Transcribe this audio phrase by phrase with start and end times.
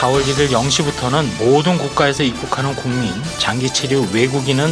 [0.00, 4.66] 4월 1일 0시부터는 모든 국가에서 입국하는 국민, 장기 체류 외국인은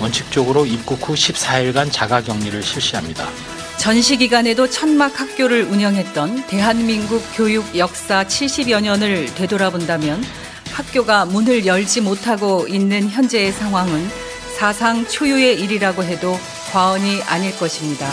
[0.00, 3.28] 원칙적으로 입국 후 14일간 자가 격리를 실시합니다.
[3.76, 10.24] 전시 기간에도 천막 학교를 운영했던 대한민국 교육 역사 70여 년을 되돌아본다면
[10.72, 14.08] 학교가 문을 열지 못하고 있는 현재의 상황은
[14.56, 16.38] 사상 초유의 일이라고 해도
[16.72, 18.10] 과언이 아닐 것입니다.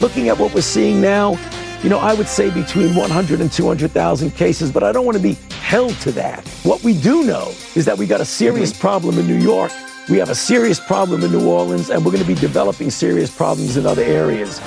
[0.00, 1.36] Looking at what we're seeing now,
[1.83, 5.23] you know, I would say between 100 and 200,000 cases, but I don't want to
[5.23, 6.47] be held to that.
[6.63, 9.71] What we do know is that we got a serious problem in New York.
[10.09, 13.29] We have a serious problem in New Orleans, and we're going to be developing serious
[13.29, 14.61] problems in other areas.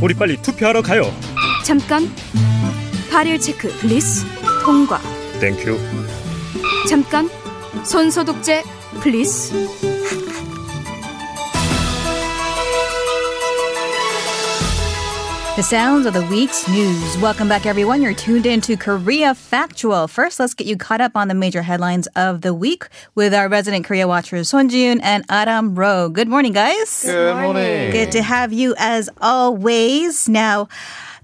[0.00, 1.12] 우리 빨리 투표하러 가요.
[1.64, 2.10] 잠깐.
[3.10, 4.24] 발열 체크 플리즈.
[4.64, 5.00] 통과.
[5.40, 5.78] 땡큐.
[6.88, 7.30] 잠깐.
[7.84, 8.62] 손 소독제
[9.00, 9.52] 플리즈.
[15.59, 17.17] The sounds of the week's news.
[17.17, 18.01] Welcome back, everyone.
[18.01, 20.07] You're tuned in to Korea Factual.
[20.07, 23.49] First, let's get you caught up on the major headlines of the week with our
[23.49, 26.07] resident Korea watchers, Son Jiun and Adam Ro.
[26.07, 27.03] Good morning, guys.
[27.03, 27.91] Good morning.
[27.91, 30.29] Good to have you as always.
[30.29, 30.69] Now,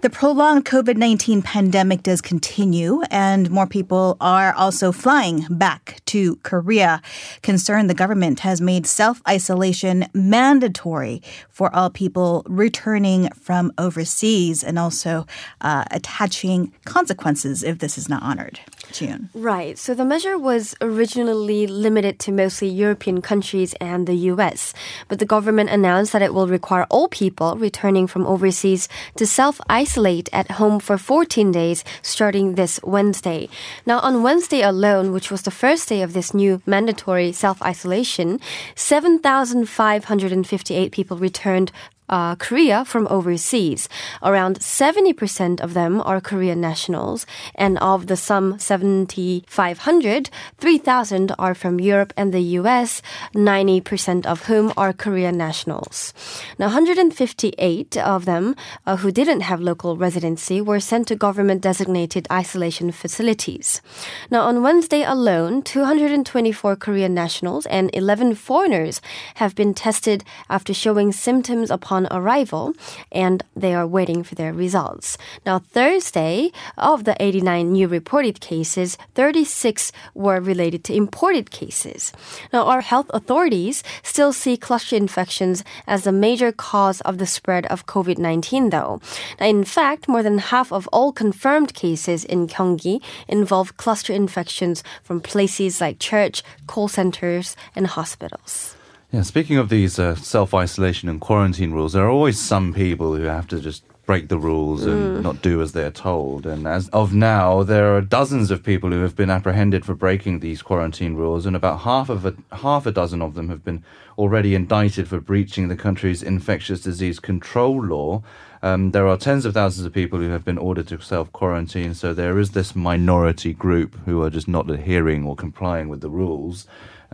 [0.01, 6.35] the prolonged COVID 19 pandemic does continue, and more people are also flying back to
[6.37, 7.01] Korea.
[7.41, 14.77] Concerned, the government has made self isolation mandatory for all people returning from overseas and
[14.77, 15.25] also
[15.61, 18.59] uh, attaching consequences if this is not honored.
[18.95, 19.29] June.
[19.33, 19.77] Right.
[19.77, 24.73] So the measure was originally limited to mostly European countries and the US,
[25.07, 29.59] but the government announced that it will require all people returning from overseas to self
[29.69, 33.49] isolate at home for 14 days starting this Wednesday.
[33.85, 38.39] Now, on Wednesday alone, which was the first day of this new mandatory self isolation,
[38.75, 41.71] 7,558 people returned
[42.09, 43.89] uh, Korea from overseas.
[44.21, 47.25] Around 70% of them are Korean nationals,
[47.55, 53.01] and of the some 7,500, 3,000 are from Europe and the US,
[53.33, 56.13] 90% of whom are Korean nationals.
[56.59, 58.55] Now, 158 of them
[58.85, 63.81] uh, who didn't have local residency were sent to government designated isolation facilities.
[64.29, 69.01] Now, on Wednesday alone, 224 Korean nationals and 11 foreigners
[69.35, 72.73] have been tested after showing symptoms upon arrival,
[73.11, 75.17] and they are waiting for their results.
[75.45, 82.11] Now, Thursday, of the 89 new reported cases, 36 were related to imported cases.
[82.51, 87.65] Now, our health authorities still see cluster infections as the major cause of the spread
[87.67, 88.99] of COVID 19, though.
[89.39, 94.83] Now, in fact, more than half of all confirmed cases in Gyeonggi involve cluster infections
[95.03, 98.74] from places like church, call centers, and hospitals.
[99.15, 103.15] Yeah, speaking of these uh, self isolation and quarantine rules, there are always some people
[103.15, 106.45] who have to just break the rules and not do as they're told.
[106.45, 110.41] And as of now, there are dozens of people who have been apprehended for breaking
[110.41, 113.85] these quarantine rules, and about half of a half a dozen of them have been
[114.17, 118.21] already indicted for breaching the country's infectious disease control law.
[118.61, 121.93] Um, there are tens of thousands of people who have been ordered to self quarantine,
[121.93, 126.09] so there is this minority group who are just not adhering or complying with the
[126.09, 126.67] rules.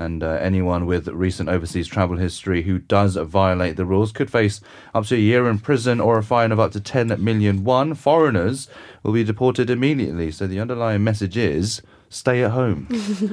[0.06, 4.60] And uh, anyone with recent overseas travel history who does violate the rules could face
[4.96, 7.94] up to a year in prison or a fine of up to 10 million won.
[7.94, 8.68] Foreigners
[9.04, 10.32] will be deported immediately.
[10.32, 12.88] So the underlying message is stay at home.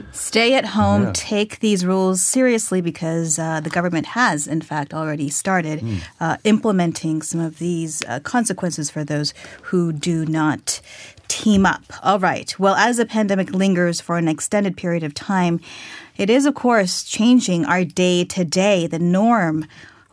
[0.12, 1.12] Stay at home, Yeah.
[1.14, 5.96] take these rules seriously because uh, the government has, in fact, already started Hmm.
[6.20, 10.80] uh, implementing some of these uh, consequences for those who do not
[11.26, 11.82] team up.
[12.04, 12.54] All right.
[12.58, 15.58] Well, as the pandemic lingers for an extended period of time,
[16.18, 19.66] it is, of course, changing our day to day, the norm.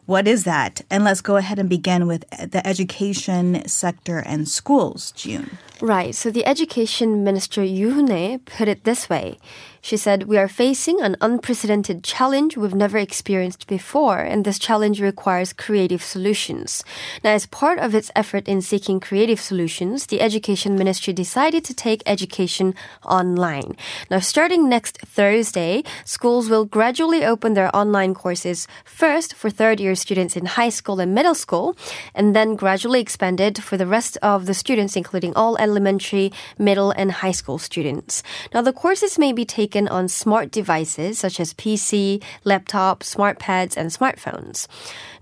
[0.05, 0.81] What is that?
[0.91, 5.57] And let's go ahead and begin with the education sector and schools, June.
[5.81, 6.15] Right.
[6.15, 9.37] So the education minister Yoo Eun-hae put it this way.
[9.81, 14.99] She said, "We are facing an unprecedented challenge we've never experienced before, and this challenge
[14.99, 16.83] requires creative solutions."
[17.23, 21.75] Now, as part of its effort in seeking creative solutions, the education ministry decided to
[21.75, 22.73] take education
[23.05, 23.75] online.
[24.09, 30.35] Now, starting next Thursday, schools will gradually open their online courses first for third-year students
[30.35, 31.75] in high school and middle school,
[32.15, 37.11] and then gradually expanded for the rest of the students, including all elementary, middle, and
[37.11, 38.23] high school students.
[38.53, 43.75] Now, the courses may be taken on smart devices such as PC, laptop, smart pads,
[43.75, 44.67] and smartphones.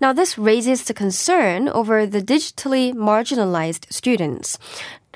[0.04, 4.60] Now, this raises the concern over the digitally marginalized students.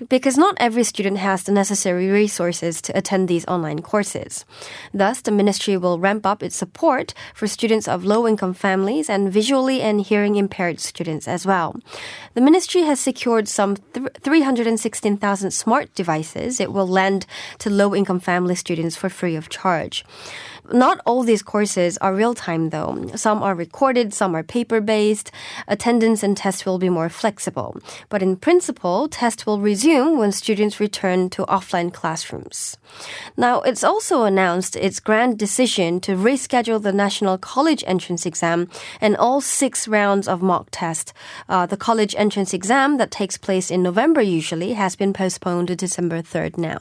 [0.10, 4.46] Because not every student has the necessary resources to attend these online courses.
[4.94, 9.32] Thus, the ministry will ramp up its support for students of low income families and
[9.32, 11.76] visually and hearing impaired students as well.
[12.36, 17.26] The ministry has secured some 316,000 smart devices it will lend
[17.60, 20.06] to low income family students for free of charge.
[20.72, 23.10] Not all these courses are real time though.
[23.16, 25.32] Some are recorded, some are paper based.
[25.68, 27.78] Attendance and tests will be more flexible.
[28.10, 32.78] But in principle, tests will resume when students return to offline classrooms.
[33.38, 39.16] Now, it's also announced its grand decision to reschedule the national college entrance exam and
[39.18, 41.14] all six rounds of mock test.
[41.48, 45.76] Uh, the college entrance exam that takes place in November usually has been postponed to
[45.76, 46.80] December 3rd now.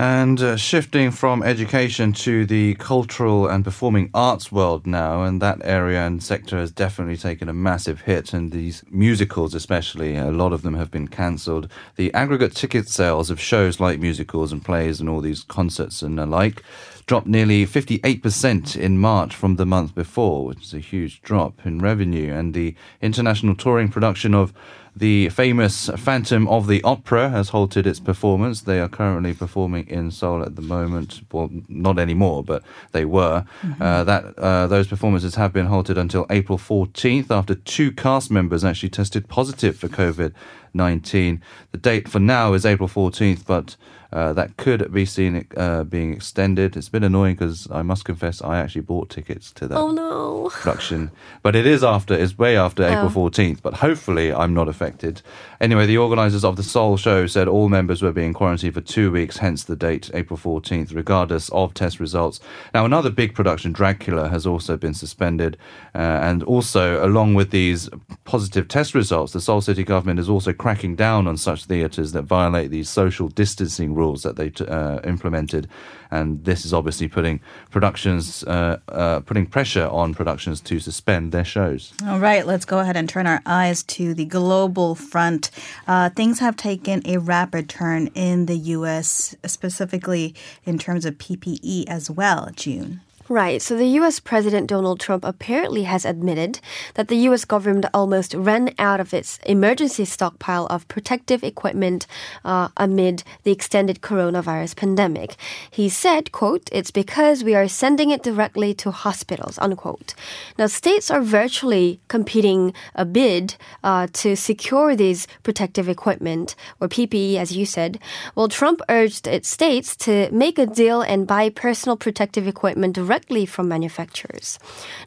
[0.00, 5.60] And uh, shifting from education to the cultural and performing arts world now, and that
[5.62, 8.32] area and sector has definitely taken a massive hit.
[8.32, 11.70] And these musicals, especially, a lot of them have been cancelled.
[11.96, 16.18] The aggregate ticket sales of shows like musicals and plays and all these concerts and
[16.18, 16.62] the like
[17.04, 21.78] dropped nearly 58% in March from the month before, which is a huge drop in
[21.78, 22.32] revenue.
[22.32, 24.54] And the international touring production of
[25.00, 28.60] the famous Phantom of the Opera has halted its performance.
[28.60, 31.22] They are currently performing in Seoul at the moment.
[31.32, 32.62] Well, not anymore, but
[32.92, 33.46] they were.
[33.80, 38.62] Uh, that uh, those performances have been halted until April 14th after two cast members
[38.62, 40.34] actually tested positive for COVID
[40.74, 41.40] 19.
[41.72, 43.76] The date for now is April 14th, but
[44.12, 46.76] uh, that could be seen uh, being extended.
[46.76, 50.48] It's been annoying because I must confess I actually bought tickets to that Oh no.
[50.50, 51.12] production,
[51.42, 55.22] but it is after, it's way after April 14th, but hopefully I'm not affected.
[55.60, 59.12] Anyway, the organisers of the Seoul show said all members were being quarantined for two
[59.12, 62.40] weeks, hence the date, April 14th, regardless of test results.
[62.74, 65.56] Now, another big production, Dracula, has also been suspended,
[65.94, 67.88] uh, and also, along with these
[68.24, 72.20] positive test results, the Seoul City government is also cracking down on such theatres that
[72.20, 75.66] violate these social distancing rules that they uh, implemented.
[76.10, 77.40] And this is obviously putting
[77.70, 81.94] productions, uh, uh, putting pressure on productions to suspend their shows.
[82.06, 85.50] All right, let's go ahead and turn our eyes to the global front.
[85.88, 90.34] Uh, things have taken a rapid turn in the U.S., specifically
[90.66, 93.00] in terms of PPE as well, June.
[93.30, 93.62] Right.
[93.62, 96.58] So the US President Donald Trump apparently has admitted
[96.94, 102.08] that the US government almost ran out of its emergency stockpile of protective equipment
[102.44, 105.36] uh, amid the extended coronavirus pandemic.
[105.70, 110.16] He said, quote, it's because we are sending it directly to hospitals, unquote.
[110.58, 113.54] Now, states are virtually competing a bid
[113.84, 118.00] uh, to secure these protective equipment, or PPE, as you said.
[118.34, 123.46] Well, Trump urged its states to make a deal and buy personal protective equipment directly
[123.46, 124.58] from manufacturers.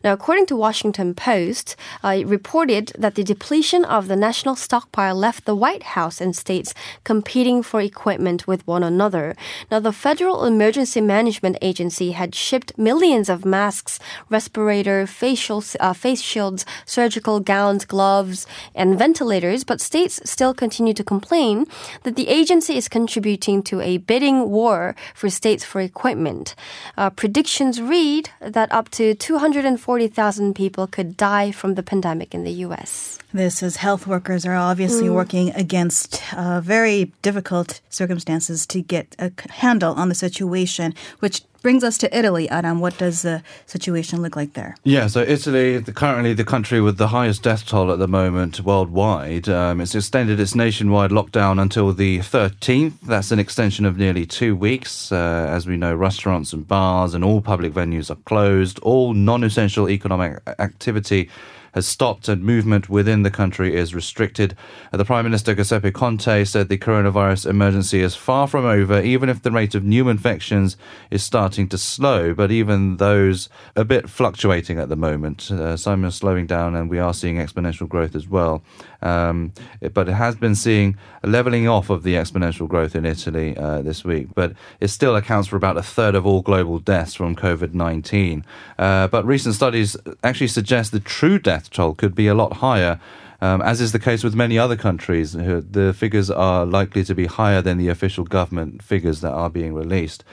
[0.03, 5.15] Now, according to Washington Post, uh, it reported that the depletion of the national stockpile
[5.15, 6.73] left the White House and states
[7.03, 9.35] competing for equipment with one another.
[9.71, 13.99] Now, the Federal Emergency Management Agency had shipped millions of masks,
[14.29, 18.45] respirator, facial, uh, face shields, surgical gowns, gloves,
[18.75, 21.65] and ventilators, but states still continue to complain
[22.03, 26.55] that the agency is contributing to a bidding war for states for equipment.
[26.97, 28.02] Uh, predictions read
[28.41, 33.17] that up to 240,000 people could die from the pandemic in the U.S.
[33.33, 39.31] This is health workers are obviously working against uh, very difficult circumstances to get a
[39.53, 42.47] handle on the situation, which brings us to Italy.
[42.49, 44.75] Adam, what does the situation look like there?
[44.83, 48.59] Yeah, so Italy, the, currently the country with the highest death toll at the moment
[48.59, 52.93] worldwide, um, it's extended its nationwide lockdown until the 13th.
[53.01, 55.11] That's an extension of nearly two weeks.
[55.11, 58.77] Uh, as we know, restaurants and bars and all public venues are closed.
[58.83, 61.31] All non essential economic activity
[61.73, 64.55] has stopped and movement within the country is restricted.
[64.91, 69.29] Uh, the Prime Minister Giuseppe Conte said the coronavirus emergency is far from over, even
[69.29, 70.77] if the rate of new infections
[71.11, 72.33] is starting to slow.
[72.33, 76.89] But even those a bit fluctuating at the moment, uh, some are slowing down, and
[76.89, 78.63] we are seeing exponential growth as well.
[79.01, 79.51] Um,
[79.81, 83.55] it- but it has been seeing a leveling off of the exponential growth in Italy
[83.57, 84.27] uh, this week.
[84.33, 88.45] But it still accounts for about a third of all global deaths from COVID 19.
[88.79, 92.99] Uh, but recent studies actually suggest the true death toll could be a lot higher.
[93.41, 97.25] Um, as is the case with many other countries, the figures are likely to be
[97.25, 100.23] higher than the official government figures that are being released.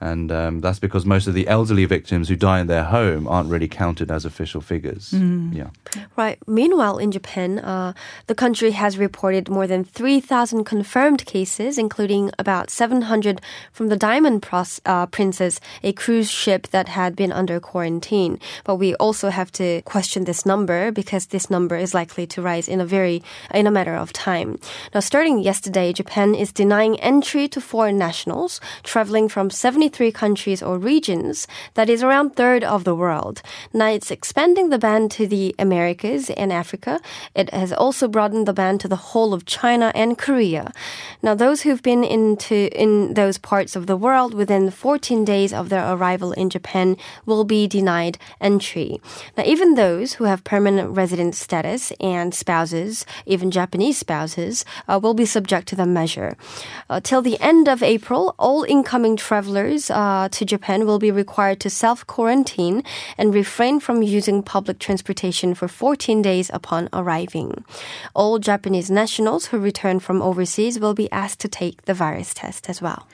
[0.00, 3.50] And um, that's because most of the elderly victims who die in their home aren't
[3.50, 5.12] really counted as official figures.
[5.12, 5.70] Yeah.
[6.16, 6.38] Right.
[6.46, 7.94] Meanwhile, in Japan, uh,
[8.26, 13.40] the country has reported more than 3,000 confirmed cases, including about 700
[13.72, 18.38] from the Diamond Pros- uh, Princess, a cruise ship that had been under quarantine.
[18.64, 22.68] But we also have to question this number because this number is likely to rise
[22.68, 23.22] in a very
[23.54, 24.58] in a matter of time.
[24.92, 29.50] Now, starting yesterday, Japan is denying entry to foreign nationals traveling from
[29.86, 31.46] 73 countries or regions.
[31.74, 33.40] That is around third of the world.
[33.72, 37.00] Now, it's expanding the ban to the Americas and Africa.
[37.36, 40.72] It has also broadened the ban to the whole of China and Korea.
[41.22, 45.68] Now, those who've been into in those parts of the world within 14 days of
[45.68, 49.00] their arrival in Japan will be denied entry.
[49.36, 55.14] Now, even those who have permanent resident status and spouses, even Japanese spouses, uh, will
[55.14, 56.36] be subject to the measure.
[56.90, 61.60] Uh, till the end of April, all incoming travelers uh, to Japan will be required
[61.60, 62.82] to self quarantine
[63.18, 67.64] and refrain from using public transportation for 14 days upon arriving.
[68.14, 72.68] All Japanese nationals who return from overseas will be asked to take the virus test
[72.68, 73.06] as well.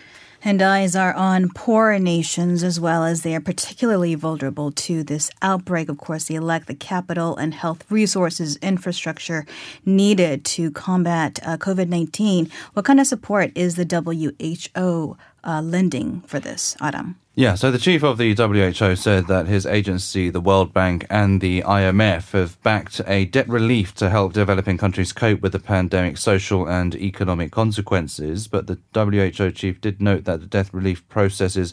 [0.45, 5.31] And eyes are on poorer nations as well as they are particularly vulnerable to this
[5.41, 5.89] outbreak.
[5.89, 9.47] Of course, they lack the capital and health resources infrastructure
[9.87, 12.51] needed to combat uh, COVID 19.
[12.73, 17.17] What kind of support is the WHO uh, lending for this, Adam?
[17.35, 21.41] Yeah, so the chief of the WHO said that his agency, the World Bank, and
[21.41, 26.21] the IMF have backed a debt relief to help developing countries cope with the pandemic's
[26.21, 28.49] social and economic consequences.
[28.49, 31.73] But the WHO chief did note that the debt relief processes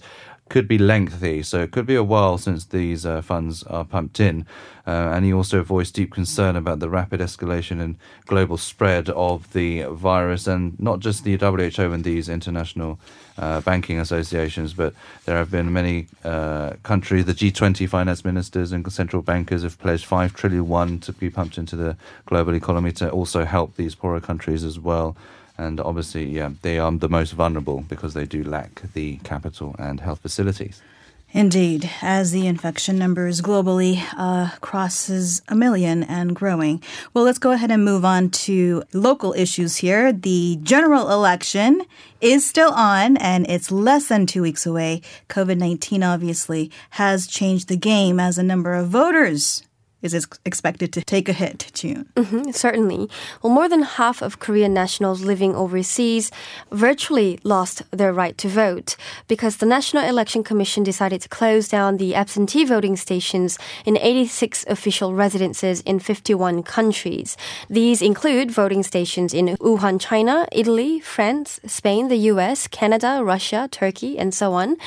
[0.50, 4.20] could be lengthy, so it could be a while since these uh, funds are pumped
[4.20, 4.46] in.
[4.86, 9.54] Uh, and he also voiced deep concern about the rapid escalation and global spread of
[9.54, 13.00] the virus, and not just the WHO and these international
[13.38, 14.94] uh, banking associations, but
[15.26, 20.06] there have been many uh, countries, the G20 finance ministers and central bankers have pledged
[20.06, 24.20] 5 trillion won to be pumped into the global economy to also help these poorer
[24.20, 25.16] countries as well.
[25.60, 30.00] And obviously, yeah, they are the most vulnerable because they do lack the capital and
[30.00, 30.82] health facilities.
[31.32, 36.82] Indeed, as the infection numbers globally uh, crosses a million and growing.
[37.14, 40.14] Well, let's go ahead and move on to local issues here.
[40.14, 41.82] The general election
[42.22, 45.02] is still on and it's less than two weeks away.
[45.28, 49.64] COVID 19 obviously has changed the game as a number of voters
[50.02, 50.14] is
[50.46, 52.06] expected to take a hit, June.
[52.16, 53.10] Mhm, certainly.
[53.42, 56.32] Well, more than half of Korean nationals living overseas
[56.72, 58.96] virtually lost their right to vote
[59.28, 64.66] because the National Election Commission decided to close down the absentee voting stations in 86
[64.68, 67.36] official residences in 51 countries.
[67.70, 74.18] These include voting stations in Wuhan, China, Italy, France, Spain, the US, Canada, Russia, Turkey,
[74.18, 74.78] and so on.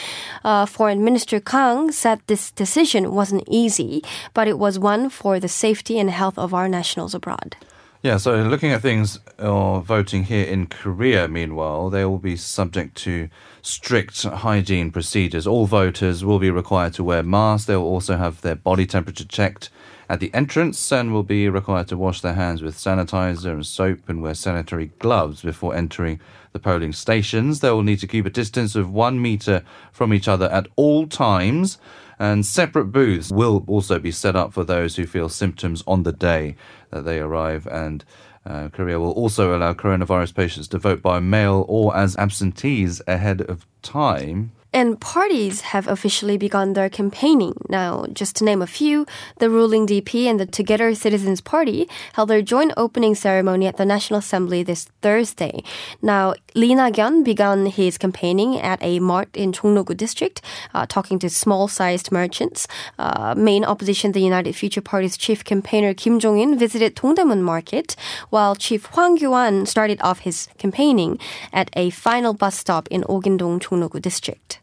[0.45, 4.03] Uh, Foreign Minister Kang said this decision wasn't easy,
[4.35, 7.57] but it was one for the safety and health of our nationals abroad.
[8.03, 12.97] Yeah, so looking at things or voting here in Korea, meanwhile, they will be subject
[12.99, 13.29] to
[13.63, 15.47] strict hygiene procedures.
[15.47, 17.67] All voters will be required to wear masks.
[17.69, 19.71] They will also have their body temperature checked
[20.09, 24.09] at the entrance and will be required to wash their hands with sanitizer and soap
[24.09, 26.19] and wear sanitary gloves before entering
[26.53, 27.61] the polling stations.
[27.61, 31.07] They will need to keep a distance of one meter from each other at all
[31.07, 31.79] times.
[32.23, 36.13] And separate booths will also be set up for those who feel symptoms on the
[36.13, 36.55] day
[36.91, 37.67] that they arrive.
[37.67, 38.05] And
[38.47, 43.41] uh, Korea will also allow coronavirus patients to vote by mail or as absentees ahead
[43.41, 44.53] of time.
[44.75, 47.55] And parties have officially begun their campaigning.
[47.69, 49.07] Now, just to name a few,
[49.39, 53.85] the ruling DP and the Together Citizens Party held their joint opening ceremony at the
[53.85, 55.63] National Assembly this Thursday.
[56.01, 60.41] Now, Lee Nak-yon began his campaigning at a mart in Chongno-gu district,
[60.73, 62.67] uh, talking to small-sized merchants.
[62.99, 67.95] Uh, main opposition, the United Future Party's chief campaigner Kim Jong-in visited Dongdaemun Market,
[68.31, 71.19] while Chief Hwang Kyo-an started off his campaigning
[71.53, 74.62] at a final bus stop in Ogindong, Chongno-gu district.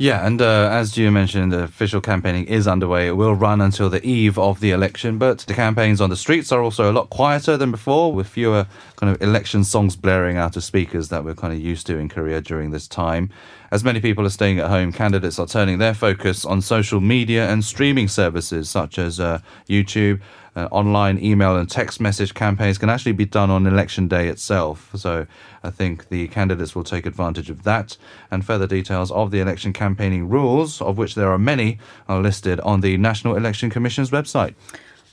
[0.00, 3.08] Yeah, and uh, as you mentioned, the official campaigning is underway.
[3.08, 6.50] It will run until the eve of the election, but the campaigns on the streets
[6.52, 8.66] are also a lot quieter than before, with fewer
[8.96, 12.08] kind of election songs blaring out of speakers that we're kind of used to in
[12.08, 13.28] Korea during this time.
[13.72, 17.48] As many people are staying at home, candidates are turning their focus on social media
[17.48, 20.20] and streaming services such as uh, YouTube.
[20.56, 24.90] Uh, online email and text message campaigns can actually be done on election day itself.
[24.96, 25.28] So
[25.62, 27.96] I think the candidates will take advantage of that.
[28.32, 32.58] And further details of the election campaigning rules, of which there are many, are listed
[32.60, 34.56] on the National Election Commission's website.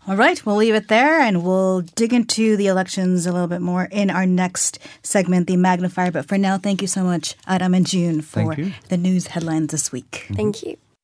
[0.07, 3.59] All right, we'll leave it there and we'll dig into the elections a little bit
[3.59, 6.11] more in our next segment, the magnifier.
[6.11, 8.55] But for now, thank you so much, Adam and June, for
[8.87, 10.27] the news headlines this week.
[10.33, 10.77] Thank you.